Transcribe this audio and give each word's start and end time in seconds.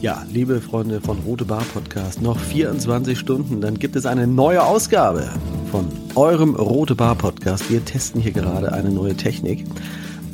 Ja, 0.00 0.24
liebe 0.32 0.60
Freunde 0.60 1.00
von 1.00 1.18
Rote 1.18 1.44
Bar 1.44 1.64
Podcast, 1.74 2.22
noch 2.22 2.38
24 2.38 3.18
Stunden, 3.18 3.60
dann 3.60 3.78
gibt 3.78 3.96
es 3.96 4.06
eine 4.06 4.26
neue 4.26 4.62
Ausgabe 4.62 5.28
von 5.70 5.88
eurem 6.14 6.54
Rote 6.54 6.94
Bar 6.94 7.16
Podcast. 7.16 7.70
Wir 7.70 7.84
testen 7.84 8.20
hier 8.20 8.32
gerade 8.32 8.72
eine 8.72 8.90
neue 8.90 9.14
Technik. 9.16 9.66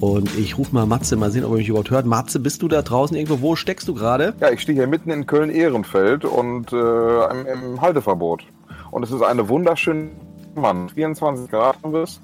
Und 0.01 0.37
ich 0.39 0.59
rufe 0.59 0.75
mal 0.75 0.85
Matze, 0.85 1.17
mal 1.17 1.31
sehen, 1.31 1.45
ob 1.45 1.53
er 1.53 1.57
mich 1.57 1.69
überhaupt 1.69 1.91
hört. 1.91 2.05
Matze, 2.05 2.39
bist 2.39 2.63
du 2.63 2.69
da 2.69 2.83
draußen 2.83 3.17
irgendwo? 3.17 3.41
Wo 3.41 3.57
steckst 3.57 3.89
du 3.89 3.95
gerade? 3.95 4.35
Ja, 4.41 4.51
ich 4.51 4.61
stehe 4.61 4.77
hier 4.77 4.87
mitten 4.87 5.11
in 5.11 5.27
Köln-Ehrenfeld 5.27 6.25
und 6.27 6.73
äh, 6.73 7.31
im, 7.31 7.47
im 7.47 7.81
Halteverbot. 7.81 8.45
Und 8.91 9.03
es 9.03 9.11
ist 9.11 9.23
eine 9.23 9.49
wunderschöne 9.49 10.11
Mann. 10.55 10.91
24 10.91 11.51
Grad 11.51 11.77
haben 11.83 11.93
wir 11.93 12.03
es. 12.03 12.21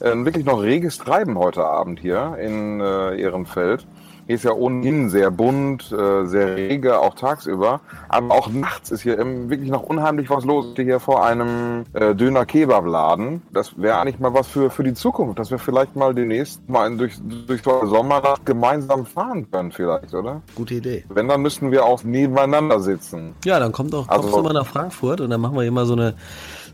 Äh, 0.00 0.14
wirklich 0.24 0.44
noch 0.44 0.62
reges 0.62 0.98
Treiben 0.98 1.38
heute 1.38 1.64
Abend 1.64 1.98
hier 1.98 2.36
in 2.40 2.80
äh, 2.80 3.20
Ehrenfeld. 3.20 3.86
Hier 4.28 4.34
ist 4.34 4.44
ja 4.44 4.52
ohnehin 4.52 5.08
sehr 5.08 5.30
bunt, 5.30 5.90
äh, 5.90 6.26
sehr 6.26 6.54
rege, 6.54 6.98
auch 6.98 7.14
tagsüber. 7.14 7.80
Aber 8.10 8.34
auch 8.34 8.50
nachts 8.50 8.90
ist 8.90 9.00
hier 9.00 9.16
wirklich 9.16 9.70
noch 9.70 9.84
unheimlich 9.84 10.28
was 10.28 10.44
los. 10.44 10.66
Hier 10.76 11.00
vor 11.00 11.24
einem 11.24 11.84
äh, 11.94 12.14
Döner-Kebab-Laden. 12.14 13.40
Das 13.54 13.80
wäre 13.80 13.98
eigentlich 13.98 14.18
mal 14.18 14.34
was 14.34 14.46
für, 14.46 14.68
für 14.68 14.84
die 14.84 14.92
Zukunft, 14.92 15.38
dass 15.38 15.50
wir 15.50 15.58
vielleicht 15.58 15.96
mal 15.96 16.14
demnächst 16.14 16.68
mal 16.68 16.94
durch, 16.94 17.14
durch 17.46 17.62
so 17.62 17.80
eine 17.80 17.88
Sommernacht 17.88 18.44
gemeinsam 18.44 19.06
fahren 19.06 19.50
können 19.50 19.72
vielleicht, 19.72 20.12
oder? 20.12 20.42
Gute 20.54 20.74
Idee. 20.74 21.06
Wenn, 21.08 21.26
dann 21.26 21.40
müssten 21.40 21.70
wir 21.70 21.86
auch 21.86 22.04
nebeneinander 22.04 22.80
sitzen. 22.80 23.34
Ja, 23.46 23.58
dann 23.58 23.72
kommt 23.72 23.92
kommst 23.92 24.10
also, 24.10 24.30
du 24.30 24.42
mal 24.42 24.52
nach 24.52 24.66
Frankfurt 24.66 25.22
und 25.22 25.30
dann 25.30 25.40
machen 25.40 25.56
wir 25.56 25.62
hier 25.62 25.72
mal 25.72 25.86
so 25.86 25.94
eine 25.94 26.12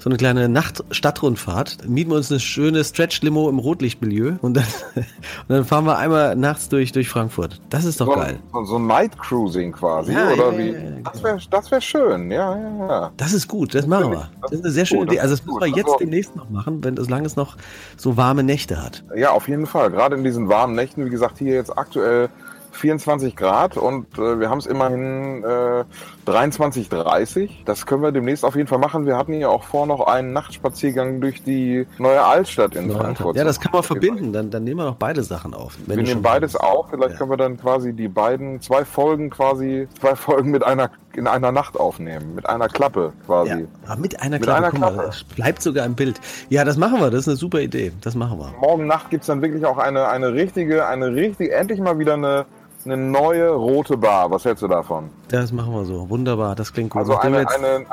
so 0.05 0.11
eine 0.11 0.19
kleine 0.19 0.51
Nacht-Stadtrundfahrt. 0.51 1.89
Mieten 1.89 2.11
wir 2.11 2.17
uns 2.17 2.31
eine 2.31 2.39
schöne 2.39 2.85
Stretch-Limo 2.85 3.49
im 3.49 3.59
Rotlichtmilieu 3.59 4.35
und 4.43 4.55
dann, 4.55 4.67
und 4.95 5.07
dann 5.49 5.65
fahren 5.65 5.87
wir 5.87 5.97
einmal 5.97 6.37
nachts 6.37 6.69
durch, 6.69 6.93
durch 6.93 7.09
Frankfurt. 7.09 7.44
Das 7.71 7.85
ist 7.85 8.01
doch 8.01 8.07
so, 8.07 8.13
geil. 8.15 8.39
So 8.65 8.77
ein 8.77 8.87
Night-Cruising 8.87 9.73
quasi, 9.73 10.13
ja, 10.13 10.33
oder 10.33 10.53
ja, 10.53 10.59
wie? 10.59 10.71
Ja, 10.71 11.11
das 11.13 11.23
wäre 11.23 11.39
das 11.51 11.71
wär 11.71 11.81
schön, 11.81 12.31
ja, 12.31 12.57
ja, 12.57 12.89
ja. 12.89 13.13
Das 13.17 13.33
ist 13.33 13.49
gut, 13.49 13.75
das, 13.75 13.83
das 13.83 13.89
machen 13.89 14.13
wir. 14.13 14.31
Das 14.43 14.53
ist 14.53 14.65
eine 14.65 14.73
sehr 14.73 14.87
schöne 14.87 15.05
Idee. 15.05 15.21
Also 15.21 15.35
das 15.37 15.45
müssen 15.45 15.61
wir 15.61 15.69
jetzt 15.69 15.97
demnächst 16.01 16.37
noch 16.37 16.51
machen, 16.51 16.83
wenn 16.85 16.97
solange 16.97 17.27
es 17.27 17.37
noch 17.37 17.57
so 17.97 18.17
warme 18.17 18.43
Nächte 18.43 18.83
hat. 18.83 19.05
Ja, 19.17 19.31
auf 19.31 19.49
jeden 19.49 19.67
Fall. 19.67 19.91
Gerade 19.91 20.17
in 20.17 20.25
diesen 20.25 20.49
warmen 20.49 20.75
Nächten, 20.75 21.05
wie 21.05 21.11
gesagt, 21.11 21.39
hier 21.39 21.55
jetzt 21.55 21.77
aktuell 21.77 22.29
24 22.75 23.37
Grad 23.37 23.77
und 23.77 24.19
äh, 24.19 24.41
wir 24.41 24.51
haben 24.51 24.59
es 24.59 24.67
immerhin 24.67 25.45
äh, 25.45 25.85
23, 26.27 26.89
30. 26.89 27.63
Das 27.65 27.87
können 27.87 28.03
wir 28.03 28.13
demnächst 28.13 28.45
auf 28.45 28.57
jeden 28.57 28.69
Fall 28.69 28.79
machen. 28.79 29.07
Wir 29.07 29.17
hatten 29.17 29.35
ja 29.35 29.49
auch 29.49 29.65
vor 29.65 29.87
noch 29.87 30.07
einen 30.07 30.33
Nachtspaziergang 30.33 31.21
durch 31.21 31.43
die 31.43 31.87
neue 31.99 32.23
Altstadt 32.23 32.75
in 32.75 32.91
Frankfurt. 32.91 33.37
Ja, 33.37 33.45
das 33.45 33.61
kann 33.61 33.73
man 33.73 33.83
verbinden. 33.83 34.33
Dann, 34.33 34.51
dann 34.51 34.65
nehmen 34.65 34.81
wir 34.81 34.85
noch 34.87 34.97
beide 34.97 35.23
Sachen 35.23 35.55
auf. 35.55 35.77
wir 35.87 35.97
nehmen 35.97 36.23
beides 36.23 36.57
auf. 36.57 36.87
Vielleicht 36.91 37.13
ja. 37.13 37.19
können 37.19 37.31
wir 37.31 37.37
dann 37.37 37.59
quasi 37.59 37.93
die 37.93 38.09
beiden, 38.09 38.61
zwei 38.61 38.85
Folgen 38.85 39.31
quasi, 39.31 39.89
zwei 39.99 40.17
Folgen 40.17 40.51
mit 40.51 40.65
einer 40.65 40.91
in 41.17 41.27
einer 41.27 41.53
Nacht 41.53 41.79
aufnehmen, 41.79 42.35
mit 42.35 42.49
einer 42.49 42.69
Klappe 42.69 43.13
quasi. 43.27 43.67
Ja, 43.87 43.97
mit 43.97 44.21
einer 44.21 44.39
Klappe, 44.39 44.63
mit 44.63 44.65
einer 44.65 44.71
Klappe. 44.71 44.97
Mal, 44.97 45.11
bleibt 45.35 45.63
sogar 45.63 45.87
im 45.87 45.95
Bild. 45.95 46.21
Ja, 46.49 46.65
das 46.65 46.77
machen 46.77 47.01
wir, 47.01 47.11
das 47.11 47.21
ist 47.21 47.29
eine 47.29 47.37
super 47.37 47.61
Idee, 47.61 47.93
das 48.01 48.15
machen 48.15 48.39
wir. 48.39 48.53
Morgen 48.61 48.87
Nacht 48.87 49.11
gibt 49.11 49.23
es 49.23 49.27
dann 49.29 49.43
wirklich 49.43 49.65
auch 49.65 49.79
eine, 49.79 50.09
eine 50.09 50.33
richtige, 50.33 50.87
eine 50.87 51.15
richtige, 51.15 51.53
endlich 51.53 51.81
mal 51.81 51.99
wieder 51.99 52.15
eine, 52.15 52.47
eine 52.87 52.97
neue 52.97 53.51
rote 53.51 53.97
Bar. 53.97 54.31
Was 54.31 54.45
hältst 54.45 54.63
du 54.63 54.69
davon? 54.69 55.11
Das 55.29 55.53
machen 55.53 55.73
wir 55.73 55.85
so. 55.85 56.09
Wunderbar, 56.09 56.55
das 56.55 56.73
klingt 56.73 56.91
gut. 56.91 57.01
Also 57.01 57.17
eine, 57.17 57.39
eine, 57.39 57.67
eine 57.77 57.87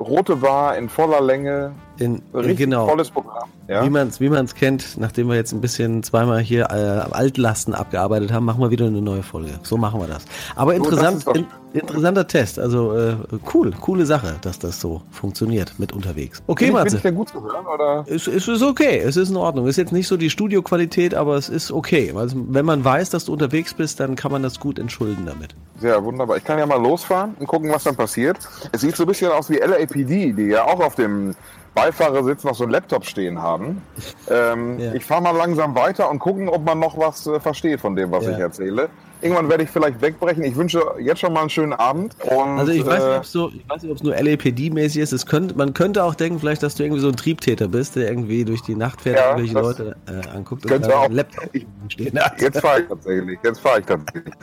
rote 0.00 0.36
Bar 0.36 0.76
in 0.76 0.88
voller 0.88 1.20
Länge. 1.20 1.72
In, 1.98 2.22
Richtig 2.32 2.56
genau. 2.56 2.88
volles 2.88 3.10
Programm. 3.10 3.50
Ja? 3.68 3.84
Wie 3.84 3.90
man 3.90 4.08
es 4.08 4.20
wie 4.20 4.30
kennt, 4.58 4.96
nachdem 4.98 5.28
wir 5.28 5.36
jetzt 5.36 5.52
ein 5.52 5.60
bisschen 5.60 6.02
zweimal 6.02 6.40
hier 6.40 6.62
äh, 6.70 7.14
Altlasten 7.14 7.74
abgearbeitet 7.74 8.32
haben, 8.32 8.44
machen 8.46 8.60
wir 8.60 8.70
wieder 8.70 8.86
eine 8.86 9.02
neue 9.02 9.22
Folge. 9.22 9.60
So 9.62 9.76
machen 9.76 10.00
wir 10.00 10.08
das. 10.08 10.24
Aber 10.56 10.74
interessant, 10.74 11.22
so, 11.22 11.32
in, 11.32 11.46
interessanter 11.72 12.26
Test. 12.26 12.58
Also 12.58 12.96
äh, 12.96 13.14
cool, 13.54 13.72
coole 13.80 14.06
Sache, 14.06 14.36
dass 14.40 14.58
das 14.58 14.80
so 14.80 15.02
funktioniert 15.10 15.74
mit 15.78 15.92
unterwegs. 15.92 16.42
Okay, 16.46 16.70
Matze. 16.70 16.96
Ist 16.96 17.04
der 17.04 17.12
gut 17.12 17.28
zu 17.28 17.42
hören? 17.42 17.66
Oder? 17.66 18.04
Es, 18.08 18.26
es 18.26 18.48
ist 18.48 18.62
okay, 18.62 18.98
es 18.98 19.16
ist 19.16 19.28
in 19.28 19.36
Ordnung. 19.36 19.66
Ist 19.66 19.76
jetzt 19.76 19.92
nicht 19.92 20.08
so 20.08 20.16
die 20.16 20.30
Studioqualität, 20.30 21.14
aber 21.14 21.36
es 21.36 21.48
ist 21.48 21.70
okay. 21.70 22.12
Also, 22.16 22.36
wenn 22.48 22.64
man 22.64 22.84
weiß, 22.84 23.10
dass 23.10 23.26
du 23.26 23.32
unterwegs 23.32 23.74
bist, 23.74 24.00
dann 24.00 24.16
kann 24.16 24.32
man 24.32 24.42
das 24.42 24.58
gut 24.58 24.78
entschulden 24.78 25.26
damit. 25.26 25.54
Sehr 25.80 26.04
wunderbar. 26.04 26.36
Ich 26.36 26.44
kann 26.44 26.58
ja 26.58 26.66
mal 26.66 26.80
losfahren 26.80 27.34
und 27.38 27.46
gucken, 27.46 27.70
was 27.70 27.84
dann 27.84 27.96
passiert. 27.96 28.36
Es 28.70 28.82
sieht 28.82 28.94
so 28.96 29.04
ein 29.04 29.06
bisschen 29.06 29.32
aus 29.32 29.48
wie 29.48 29.56
LAPD, 29.56 30.34
die 30.34 30.48
ja 30.48 30.64
auch 30.64 30.78
auf 30.78 30.94
dem 30.94 31.34
Beifahrersitz 31.74 32.44
noch 32.44 32.54
so 32.54 32.64
ein 32.64 32.70
Laptop 32.70 33.04
stehen 33.04 33.40
haben. 33.40 33.82
Ähm, 34.28 34.78
ja. 34.78 34.94
Ich 34.94 35.04
fahre 35.04 35.22
mal 35.22 35.36
langsam 35.36 35.74
weiter 35.74 36.10
und 36.10 36.18
gucken, 36.18 36.48
ob 36.48 36.64
man 36.64 36.78
noch 36.78 36.98
was 36.98 37.26
äh, 37.26 37.40
versteht 37.40 37.80
von 37.80 37.96
dem, 37.96 38.10
was 38.10 38.24
ja. 38.24 38.32
ich 38.32 38.38
erzähle. 38.38 38.88
Irgendwann 39.22 39.50
werde 39.50 39.64
ich 39.64 39.70
vielleicht 39.70 40.00
wegbrechen. 40.00 40.42
Ich 40.44 40.56
wünsche 40.56 40.82
jetzt 40.98 41.20
schon 41.20 41.34
mal 41.34 41.40
einen 41.40 41.50
schönen 41.50 41.74
Abend. 41.74 42.16
Und, 42.24 42.58
also 42.58 42.72
ich 42.72 42.86
weiß 42.86 43.18
nicht, 43.18 43.30
so, 43.30 43.52
ob 43.68 43.96
es 43.96 44.02
nur 44.02 44.14
LAPD-mäßig 44.14 44.98
ist. 44.98 45.12
Es 45.12 45.26
könnte, 45.26 45.54
man 45.56 45.74
könnte 45.74 46.04
auch 46.04 46.14
denken, 46.14 46.40
vielleicht, 46.40 46.62
dass 46.62 46.74
du 46.76 46.84
irgendwie 46.84 47.02
so 47.02 47.08
ein 47.08 47.16
Triebtäter 47.16 47.68
bist, 47.68 47.96
der 47.96 48.08
irgendwie 48.08 48.46
durch 48.46 48.62
die 48.62 48.74
Nacht 48.74 49.02
fährt 49.02 49.18
ja, 49.18 49.32
und 49.32 49.40
irgendwelche 49.40 49.82
Leute 49.82 49.96
äh, 50.06 50.28
anguckt 50.34 50.64
und 50.64 50.72
einen 50.72 51.12
Laptop 51.12 51.50
ich, 51.52 51.66
stehen 51.88 52.18
hat. 52.18 52.40
Jetzt 52.40 52.60
fahre 52.60 52.80
ich 52.80 52.88
tatsächlich. 52.88 53.38
Jetzt 53.44 53.60
fahre 53.60 53.80
ich 53.80 53.86
tatsächlich. 53.86 54.34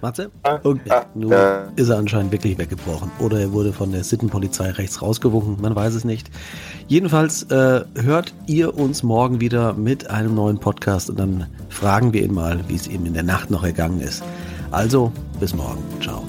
Matze? 0.00 0.30
Okay. 0.62 0.90
Nun 1.14 1.32
äh, 1.32 1.62
ist 1.74 1.88
er 1.88 1.98
anscheinend 1.98 2.30
wirklich 2.30 2.56
weggebrochen. 2.56 3.10
Oder 3.18 3.40
er 3.40 3.52
wurde 3.52 3.72
von 3.72 3.90
der 3.90 4.04
Sittenpolizei 4.04 4.70
rechts 4.70 5.02
rausgewunken. 5.02 5.60
Man 5.60 5.74
weiß 5.74 5.94
es 5.94 6.04
nicht. 6.04 6.30
Jedenfalls 6.86 7.42
äh, 7.44 7.84
hört 8.00 8.32
ihr 8.46 8.76
uns 8.76 9.02
morgen 9.02 9.40
wieder 9.40 9.74
mit 9.74 10.08
einem 10.08 10.34
neuen 10.34 10.58
Podcast 10.58 11.10
und 11.10 11.18
dann 11.18 11.46
fragen 11.68 12.14
wir 12.14 12.22
ihn 12.22 12.32
mal, 12.32 12.60
wie 12.68 12.76
es 12.76 12.86
ihm 12.86 13.04
in 13.04 13.12
der 13.12 13.24
Nacht 13.24 13.50
noch 13.50 13.62
ergangen 13.62 14.00
ist. 14.00 14.22
Also, 14.70 15.12
bis 15.38 15.54
morgen. 15.54 15.82
Ciao. 16.00 16.24